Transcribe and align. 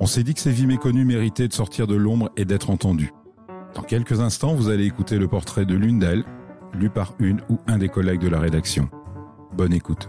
On 0.00 0.06
s'est 0.06 0.24
dit 0.24 0.34
que 0.34 0.40
ces 0.40 0.50
vies 0.50 0.66
méconnues 0.66 1.04
méritaient 1.04 1.48
de 1.48 1.52
sortir 1.52 1.86
de 1.86 1.94
l'ombre 1.94 2.30
et 2.36 2.44
d'être 2.44 2.70
entendues. 2.70 3.12
Dans 3.74 3.82
quelques 3.82 4.20
instants, 4.20 4.54
vous 4.54 4.68
allez 4.68 4.86
écouter 4.86 5.18
le 5.18 5.28
portrait 5.28 5.64
de 5.64 5.74
l'une 5.74 5.98
d'elles, 5.98 6.24
lu 6.72 6.90
par 6.90 7.14
une 7.18 7.40
ou 7.48 7.58
un 7.66 7.78
des 7.78 7.88
collègues 7.88 8.20
de 8.20 8.28
la 8.28 8.40
rédaction. 8.40 8.88
Bonne 9.56 9.72
écoute. 9.72 10.08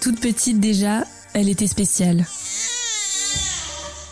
Toute 0.00 0.20
petite 0.20 0.60
déjà, 0.60 1.04
elle 1.34 1.50
était 1.50 1.66
spéciale. 1.66 2.24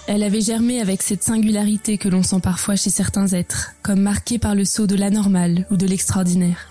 Elle 0.07 0.23
avait 0.23 0.41
germé 0.41 0.81
avec 0.81 1.03
cette 1.03 1.23
singularité 1.23 1.99
que 1.99 2.09
l'on 2.09 2.23
sent 2.23 2.41
parfois 2.43 2.77
chez 2.77 2.91
certains 2.91 3.29
êtres, 3.29 3.73
comme 3.83 4.01
marquée 4.01 4.39
par 4.39 4.55
le 4.55 4.65
saut 4.65 4.87
de 4.87 4.97
l'anormal 4.97 5.67
ou 5.71 5.77
de 5.77 5.87
l'extraordinaire. 5.87 6.69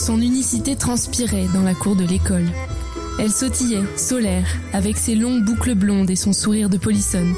Son 0.00 0.18
unicité 0.22 0.76
transpirait 0.76 1.48
dans 1.52 1.60
la 1.60 1.74
cour 1.74 1.94
de 1.94 2.06
l'école. 2.06 2.48
Elle 3.18 3.30
sautillait, 3.30 3.84
solaire, 3.98 4.46
avec 4.72 4.96
ses 4.96 5.14
longues 5.14 5.44
boucles 5.44 5.74
blondes 5.74 6.08
et 6.08 6.16
son 6.16 6.32
sourire 6.32 6.70
de 6.70 6.78
polissonne. 6.78 7.34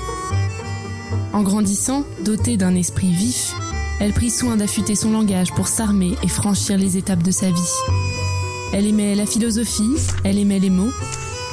En 1.33 1.43
grandissant, 1.43 2.05
dotée 2.25 2.57
d'un 2.57 2.77
esprit 2.77 3.11
vif, 3.11 3.57
elle 3.99 4.13
prit 4.13 4.31
soin 4.31 4.57
d'affûter 4.57 4.95
son 4.95 5.11
langage 5.11 5.51
pour 5.51 5.67
s'armer 5.67 6.15
et 6.23 6.29
franchir 6.29 6.79
les 6.79 6.97
étapes 6.97 7.25
de 7.25 7.33
sa 7.33 7.51
vie. 7.51 7.75
Elle 8.73 8.87
aimait 8.87 9.17
la 9.17 9.27
philosophie, 9.27 9.97
elle 10.23 10.39
aimait 10.39 10.61
les 10.61 10.71
mots, 10.71 10.93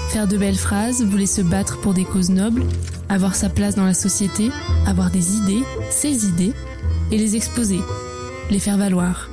faire 0.10 0.28
de 0.28 0.38
belles 0.38 0.58
phrases, 0.58 1.04
voulait 1.04 1.26
se 1.26 1.42
battre 1.42 1.82
pour 1.82 1.96
des 1.96 2.06
causes 2.06 2.30
nobles, 2.30 2.66
avoir 3.10 3.34
sa 3.34 3.50
place 3.50 3.74
dans 3.74 3.86
la 3.86 3.96
société, 3.96 4.52
avoir 4.86 5.10
des 5.10 5.38
idées, 5.38 5.64
ses 5.90 6.28
idées, 6.28 6.54
et 7.12 7.18
les 7.18 7.36
exposer, 7.36 7.80
les 8.52 8.60
faire 8.60 8.78
valoir. 8.78 9.28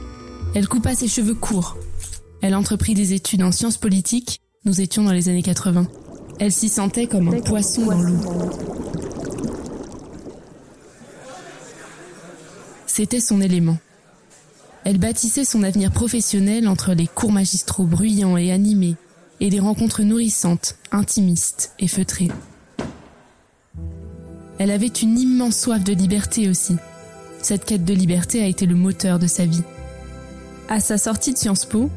Elle 0.57 0.69
coupa 0.69 0.95
ses 0.95 1.07
cheveux 1.07 1.35
courts. 1.35 1.77
Elle 2.41 2.55
entreprit 2.55 2.95
des 2.95 3.13
études 3.13 3.43
en 3.43 3.53
sciences 3.53 3.77
politiques. 3.77 4.41
Nous 4.65 4.81
étions 4.81 5.05
dans 5.05 5.13
les 5.13 5.29
années 5.29 5.43
80. 5.43 5.87
Elle 6.41 6.51
s'y 6.51 6.71
sentait 6.71 7.07
comme 7.07 7.29
un 7.29 7.41
poisson 7.43 7.85
dans 7.85 8.01
l'eau. 8.01 8.17
C'était 12.87 13.21
son 13.21 13.43
élément. 13.43 13.77
Elle 14.85 14.97
bâtissait 14.97 15.45
son 15.45 15.63
avenir 15.63 15.93
professionnel 15.93 16.69
entre 16.69 16.95
les 16.95 17.07
cours 17.07 17.33
magistraux 17.33 17.85
bruyants 17.85 18.39
et 18.39 18.51
animés 18.51 18.97
et 19.41 19.51
les 19.51 19.61
rencontres 19.61 20.05
nourrissantes, 20.05 20.77
intimistes 20.91 21.75
et 21.79 21.87
feutrées. 21.87 22.31
Elle 24.59 24.71
avait 24.71 24.87
une 24.87 25.19
immense 25.19 25.61
soif 25.61 25.85
de 25.85 25.93
liberté 25.93 26.49
aussi. 26.49 26.77
Cette 27.43 27.67
quête 27.67 27.85
de 27.85 27.93
liberté 27.93 28.43
a 28.43 28.47
été 28.47 28.65
le 28.65 28.75
moteur 28.75 29.19
de 29.19 29.27
sa 29.27 29.45
vie. 29.45 29.63
À 30.69 30.81
sa 30.81 30.99
sortie 30.99 31.33
de 31.33 31.39
Sciences 31.39 31.65
Po, 31.65 31.91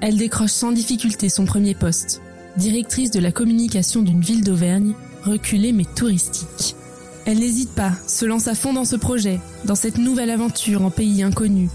elle 0.00 0.16
décroche 0.16 0.50
sans 0.50 0.72
difficulté 0.72 1.28
son 1.28 1.44
premier 1.44 1.76
poste, 1.76 2.20
directrice 2.56 3.12
de 3.12 3.20
la 3.20 3.30
communication 3.30 4.02
d'une 4.02 4.20
ville 4.20 4.42
d'Auvergne, 4.42 4.94
reculée 5.22 5.72
mais 5.72 5.84
touristique. 5.84 6.74
Elle 7.24 7.38
n'hésite 7.38 7.70
pas, 7.70 7.92
se 8.08 8.24
lance 8.24 8.48
à 8.48 8.56
fond 8.56 8.72
dans 8.72 8.84
ce 8.84 8.96
projet, 8.96 9.38
dans 9.64 9.76
cette 9.76 9.98
nouvelle 9.98 10.30
aventure 10.30 10.82
en 10.82 10.90
pays 10.90 11.22
inconnu, 11.22 11.68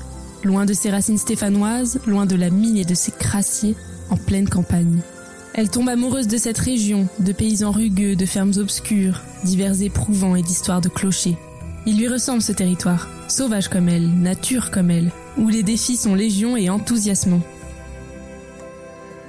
loin 0.44 0.66
de 0.66 0.74
ses 0.74 0.90
racines 0.90 1.18
stéphanoises, 1.18 2.02
loin 2.06 2.26
de 2.26 2.36
la 2.36 2.50
mine 2.50 2.78
et 2.78 2.86
de 2.86 2.96
ses 2.96 3.14
crassiers, 3.14 3.78
en 4.10 4.18
pleine 4.18 4.50
campagne. 4.50 5.00
Elle 5.54 5.70
tombe 5.70 5.88
amoureuse 5.88 6.28
de 6.28 6.38
cette 6.38 6.60
région, 6.60 7.08
de 7.20 7.32
paysans 7.32 7.72
rugueux, 7.72 8.18
de 8.18 8.26
fermes 8.26 8.54
obscures, 8.58 9.22
divers 9.46 9.82
éprouvants 9.82 10.36
et 10.36 10.42
d'histoires 10.44 10.82
de 10.82 10.90
clochers. 10.90 11.38
Il 11.86 11.98
lui 11.98 12.10
ressemble 12.10 12.42
ce 12.42 12.52
territoire, 12.52 13.08
sauvage 13.30 13.70
comme 13.70 13.88
elle, 13.88 14.10
nature 14.10 14.70
comme 14.70 14.92
elle, 14.92 15.12
où 15.38 15.48
les 15.50 15.64
défis 15.64 15.98
sont 15.98 16.16
légion 16.16 16.58
et 16.58 16.70
enthousiasmants. 16.70 17.42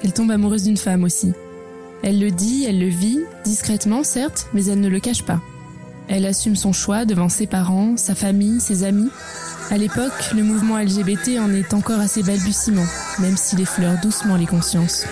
Elle 0.02 0.12
tombe 0.12 0.30
amoureuse 0.30 0.64
d'une 0.64 0.76
femme 0.76 1.04
aussi. 1.04 1.32
Elle 2.02 2.18
le 2.18 2.30
dit, 2.30 2.64
elle 2.68 2.80
le 2.80 2.88
vit, 2.88 3.20
discrètement 3.44 4.02
certes, 4.02 4.48
mais 4.52 4.64
elle 4.66 4.80
ne 4.80 4.88
le 4.88 4.98
cache 4.98 5.22
pas. 5.22 5.40
Elle 6.08 6.26
assume 6.26 6.56
son 6.56 6.72
choix 6.72 7.04
devant 7.04 7.28
ses 7.28 7.46
parents, 7.46 7.96
sa 7.96 8.14
famille, 8.14 8.60
ses 8.60 8.82
amis. 8.82 9.08
À 9.70 9.78
l'époque, 9.78 10.32
le 10.34 10.42
mouvement 10.42 10.78
LGBT 10.78 11.38
en 11.38 11.52
est 11.54 11.72
encore 11.72 12.00
à 12.00 12.08
ses 12.08 12.22
balbutiements, 12.22 12.82
même 13.20 13.36
s'il 13.36 13.60
effleure 13.60 14.00
doucement 14.02 14.36
les 14.36 14.46
consciences. 14.46 15.06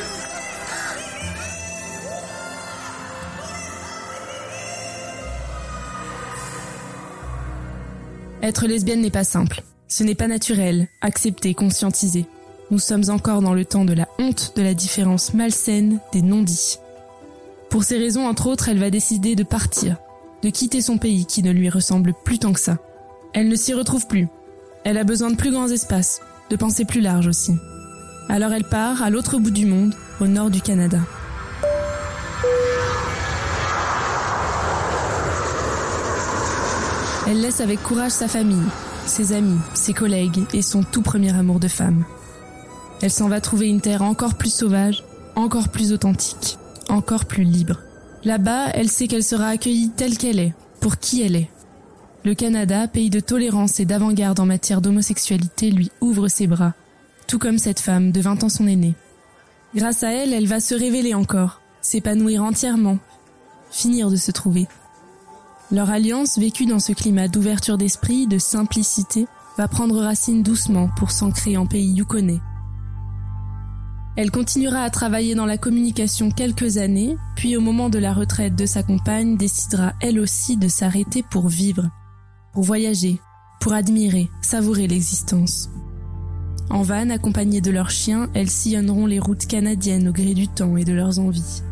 Être 8.42 8.66
lesbienne 8.66 9.00
n'est 9.00 9.10
pas 9.10 9.24
simple. 9.24 9.62
Ce 9.90 10.04
n'est 10.04 10.14
pas 10.14 10.28
naturel, 10.28 10.86
accepté, 11.00 11.52
conscientisé. 11.52 12.24
Nous 12.70 12.78
sommes 12.78 13.10
encore 13.10 13.42
dans 13.42 13.54
le 13.54 13.64
temps 13.64 13.84
de 13.84 13.92
la 13.92 14.06
honte, 14.20 14.52
de 14.54 14.62
la 14.62 14.72
différence 14.72 15.34
malsaine, 15.34 15.98
des 16.12 16.22
non-dits. 16.22 16.78
Pour 17.70 17.82
ces 17.82 17.98
raisons, 17.98 18.24
entre 18.24 18.46
autres, 18.46 18.68
elle 18.68 18.78
va 18.78 18.90
décider 18.90 19.34
de 19.34 19.42
partir, 19.42 19.96
de 20.44 20.48
quitter 20.48 20.80
son 20.80 20.96
pays 20.96 21.26
qui 21.26 21.42
ne 21.42 21.50
lui 21.50 21.68
ressemble 21.68 22.14
plus 22.24 22.38
tant 22.38 22.52
que 22.52 22.60
ça. 22.60 22.78
Elle 23.32 23.48
ne 23.48 23.56
s'y 23.56 23.74
retrouve 23.74 24.06
plus. 24.06 24.28
Elle 24.84 24.96
a 24.96 25.02
besoin 25.02 25.32
de 25.32 25.36
plus 25.36 25.50
grands 25.50 25.68
espaces, 25.68 26.20
de 26.50 26.56
pensées 26.56 26.84
plus 26.84 27.00
larges 27.00 27.26
aussi. 27.26 27.56
Alors 28.28 28.52
elle 28.52 28.68
part 28.68 29.02
à 29.02 29.10
l'autre 29.10 29.38
bout 29.38 29.50
du 29.50 29.66
monde, 29.66 29.96
au 30.20 30.28
nord 30.28 30.50
du 30.50 30.60
Canada. 30.60 31.00
Elle 37.26 37.40
laisse 37.40 37.60
avec 37.60 37.82
courage 37.82 38.12
sa 38.12 38.28
famille, 38.28 38.56
ses 39.10 39.32
amis, 39.32 39.59
ses 39.75 39.93
collègues 39.93 40.44
et 40.54 40.62
son 40.62 40.82
tout 40.82 41.03
premier 41.03 41.37
amour 41.37 41.60
de 41.60 41.69
femme. 41.69 42.04
Elle 43.03 43.10
s'en 43.10 43.28
va 43.28 43.41
trouver 43.41 43.69
une 43.69 43.81
terre 43.81 44.03
encore 44.03 44.34
plus 44.34 44.53
sauvage, 44.53 45.04
encore 45.34 45.69
plus 45.69 45.93
authentique, 45.93 46.59
encore 46.88 47.26
plus 47.26 47.44
libre. 47.44 47.81
Là-bas, 48.25 48.69
elle 48.75 48.88
sait 48.88 49.09
qu'elle 49.09 49.25
sera 49.25 49.49
accueillie 49.49 49.91
telle 49.91 50.16
qu'elle 50.16 50.38
est, 50.38 50.54
pour 50.81 50.99
qui 50.99 51.22
elle 51.22 51.37
est. 51.37 51.50
Le 52.25 52.34
Canada, 52.34 52.87
pays 52.87 53.10
de 53.10 53.20
tolérance 53.20 53.81
et 53.81 53.84
d'avant-garde 53.84 54.41
en 54.41 54.47
matière 54.47 54.81
d'homosexualité, 54.81 55.70
lui 55.70 55.91
ouvre 56.00 56.28
ses 56.28 56.47
bras, 56.47 56.75
tout 57.26 57.38
comme 57.38 57.59
cette 57.59 57.81
femme 57.81 58.12
de 58.12 58.20
20 58.20 58.44
ans 58.44 58.49
son 58.49 58.66
aînée. 58.66 58.94
Grâce 59.75 60.03
à 60.03 60.12
elle, 60.12 60.34
elle 60.34 60.47
va 60.47 60.60
se 60.60 60.75
révéler 60.75 61.15
encore, 61.15 61.60
s'épanouir 61.81 62.43
entièrement, 62.43 62.99
finir 63.70 64.10
de 64.10 64.16
se 64.16 64.31
trouver. 64.31 64.69
Leur 65.72 65.91
alliance, 65.91 66.36
vécue 66.36 66.66
dans 66.66 66.81
ce 66.81 66.92
climat 66.92 67.28
d'ouverture 67.28 67.78
d'esprit, 67.78 68.26
de 68.26 68.38
simplicité, 68.38 69.26
va 69.56 69.69
prendre 69.69 70.00
racine 70.00 70.42
doucement 70.42 70.88
pour 70.97 71.12
s'ancrer 71.12 71.56
en 71.56 71.66
pays 71.66 71.92
yukonnais. 71.92 72.41
Elle 74.16 74.32
continuera 74.32 74.82
à 74.82 74.91
travailler 74.91 75.36
dans 75.36 75.47
la 75.47 75.58
communication 75.58 76.32
quelques 76.32 76.78
années, 76.78 77.16
puis 77.36 77.56
au 77.56 77.60
moment 77.60 77.88
de 77.88 77.98
la 77.98 78.12
retraite 78.12 78.56
de 78.56 78.66
sa 78.66 78.82
compagne, 78.82 79.36
décidera 79.36 79.92
elle 80.00 80.19
aussi 80.19 80.56
de 80.56 80.66
s'arrêter 80.66 81.22
pour 81.22 81.48
vivre, 81.48 81.88
pour 82.52 82.64
voyager, 82.64 83.20
pour 83.60 83.72
admirer, 83.72 84.28
savourer 84.42 84.88
l'existence. 84.88 85.70
En 86.69 86.82
van, 86.82 87.10
accompagnées 87.10 87.60
de 87.60 87.70
leurs 87.70 87.91
chiens, 87.91 88.28
elles 88.34 88.50
sillonneront 88.50 89.06
les 89.06 89.20
routes 89.20 89.46
canadiennes 89.46 90.08
au 90.08 90.12
gré 90.12 90.34
du 90.34 90.49
temps 90.49 90.76
et 90.76 90.84
de 90.84 90.93
leurs 90.93 91.20
envies. 91.20 91.62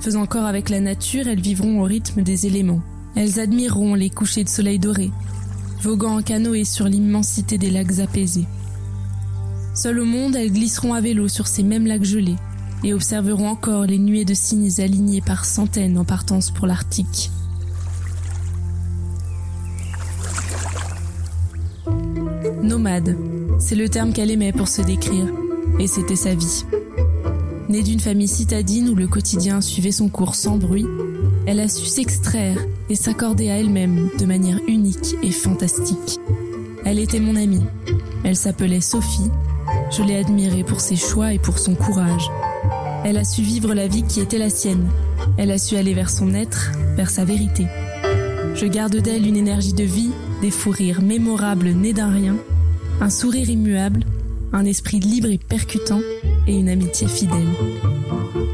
Faisant 0.00 0.24
corps 0.24 0.46
avec 0.46 0.70
la 0.70 0.80
nature, 0.80 1.28
elles 1.28 1.40
vivront 1.40 1.82
au 1.82 1.84
rythme 1.84 2.22
des 2.22 2.46
éléments, 2.46 2.80
elles 3.14 3.40
admireront 3.40 3.94
les 3.94 4.10
couchers 4.10 4.44
de 4.44 4.48
soleil 4.48 4.78
doré, 4.78 5.10
voguant 5.82 6.18
en 6.18 6.22
canoë 6.22 6.64
sur 6.64 6.86
l'immensité 6.86 7.58
des 7.58 7.70
lacs 7.70 7.98
apaisés. 7.98 8.46
Seules 9.74 10.00
au 10.00 10.04
monde, 10.04 10.36
elles 10.36 10.52
glisseront 10.52 10.94
à 10.94 11.00
vélo 11.00 11.28
sur 11.28 11.46
ces 11.46 11.62
mêmes 11.62 11.86
lacs 11.86 12.04
gelés 12.04 12.36
et 12.82 12.94
observeront 12.94 13.48
encore 13.48 13.84
les 13.84 13.98
nuées 13.98 14.24
de 14.24 14.34
cygnes 14.34 14.80
alignés 14.80 15.20
par 15.20 15.44
centaines 15.44 15.98
en 15.98 16.04
partance 16.04 16.50
pour 16.50 16.66
l'Arctique. 16.66 17.30
Nomade, 22.62 23.16
c'est 23.58 23.74
le 23.74 23.88
terme 23.88 24.12
qu'elle 24.12 24.30
aimait 24.30 24.52
pour 24.52 24.68
se 24.68 24.82
décrire, 24.82 25.26
et 25.78 25.86
c'était 25.86 26.16
sa 26.16 26.34
vie. 26.34 26.64
Née 27.68 27.82
d'une 27.82 28.00
famille 28.00 28.28
citadine 28.28 28.88
où 28.88 28.94
le 28.94 29.08
quotidien 29.08 29.60
suivait 29.60 29.92
son 29.92 30.08
cours 30.08 30.34
sans 30.34 30.56
bruit, 30.56 30.86
elle 31.50 31.58
a 31.58 31.66
su 31.66 31.84
s'extraire 31.84 32.64
et 32.88 32.94
s'accorder 32.94 33.50
à 33.50 33.58
elle-même 33.58 34.08
de 34.20 34.24
manière 34.24 34.60
unique 34.68 35.16
et 35.20 35.32
fantastique. 35.32 36.20
Elle 36.84 37.00
était 37.00 37.18
mon 37.18 37.34
amie. 37.34 37.64
Elle 38.22 38.36
s'appelait 38.36 38.80
Sophie. 38.80 39.32
Je 39.90 40.04
l'ai 40.04 40.14
admirée 40.14 40.62
pour 40.62 40.80
ses 40.80 40.94
choix 40.94 41.32
et 41.32 41.40
pour 41.40 41.58
son 41.58 41.74
courage. 41.74 42.30
Elle 43.04 43.16
a 43.16 43.24
su 43.24 43.42
vivre 43.42 43.74
la 43.74 43.88
vie 43.88 44.04
qui 44.04 44.20
était 44.20 44.38
la 44.38 44.48
sienne. 44.48 44.86
Elle 45.38 45.50
a 45.50 45.58
su 45.58 45.74
aller 45.74 45.92
vers 45.92 46.08
son 46.08 46.34
être, 46.34 46.70
vers 46.94 47.10
sa 47.10 47.24
vérité. 47.24 47.66
Je 48.54 48.66
garde 48.66 48.98
d'elle 48.98 49.26
une 49.26 49.36
énergie 49.36 49.72
de 49.72 49.82
vie, 49.82 50.12
des 50.42 50.52
fous 50.52 50.70
rires 50.70 51.02
mémorables 51.02 51.70
nés 51.70 51.92
d'un 51.92 52.12
rien, 52.12 52.36
un 53.00 53.10
sourire 53.10 53.50
immuable, 53.50 54.04
un 54.52 54.64
esprit 54.66 55.00
libre 55.00 55.28
et 55.28 55.38
percutant, 55.38 56.00
et 56.46 56.54
une 56.54 56.68
amitié 56.68 57.08
fidèle. 57.08 57.48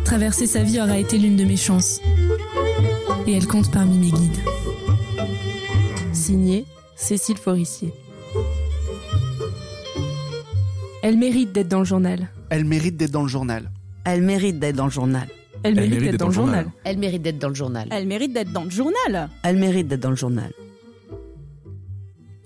Traverser 0.06 0.46
sa 0.46 0.62
vie 0.62 0.80
aura 0.80 0.98
été 0.98 1.18
l'une 1.18 1.36
de 1.36 1.44
mes 1.44 1.58
chances. 1.58 2.00
Et 3.26 3.32
elle 3.32 3.46
compte 3.46 3.70
parmi 3.72 3.98
mes 3.98 4.10
guides. 4.10 4.38
Signé 6.12 6.64
Cécile 6.94 7.36
Forissier. 7.36 7.92
Elle 11.02 11.16
mérite 11.16 11.52
d'être 11.52 11.68
dans 11.68 11.80
le 11.80 11.84
journal. 11.84 12.28
Elle 12.50 12.64
mérite 12.64 12.96
d'être 12.96 13.10
dans 13.10 13.22
le 13.22 13.28
journal. 13.28 13.68
Elle 14.04 14.22
mérite 14.22 14.58
d'être 14.60 14.76
dans 14.76 14.84
le 14.84 14.90
journal. 14.90 15.28
Elle, 15.64 15.74
mérite, 15.74 16.00
d'être 16.00 16.18
dans 16.18 16.28
le 16.28 16.32
journal. 16.32 16.70
Elle 16.84 16.98
mérite 16.98 17.22
d'être 17.22 17.38
dans 17.38 17.48
le 17.48 17.54
journal. 17.54 17.88
Elle 17.90 18.06
mérite 18.06 18.32
d'être 18.32 18.52
dans 18.52 18.64
le 18.64 18.70
journal. 18.70 19.30
Elle 19.42 19.56
mérite 19.56 19.88
d'être 19.88 20.00
dans 20.00 20.10
le 20.10 20.16
journal. 20.16 20.52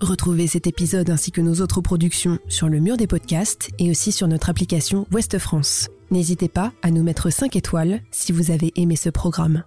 Retrouvez 0.00 0.46
cet 0.46 0.66
épisode 0.66 1.10
ainsi 1.10 1.30
que 1.30 1.42
nos 1.42 1.60
autres 1.60 1.82
productions 1.82 2.38
sur 2.48 2.68
le 2.70 2.80
mur 2.80 2.96
des 2.96 3.06
podcasts 3.06 3.68
et 3.78 3.90
aussi 3.90 4.12
sur 4.12 4.28
notre 4.28 4.48
application 4.48 5.06
Ouest 5.12 5.38
France. 5.38 5.90
N'hésitez 6.10 6.48
pas 6.48 6.72
à 6.82 6.90
nous 6.90 7.02
mettre 7.02 7.28
5 7.28 7.54
étoiles 7.56 8.00
si 8.10 8.32
vous 8.32 8.50
avez 8.50 8.72
aimé 8.76 8.96
ce 8.96 9.10
programme. 9.10 9.64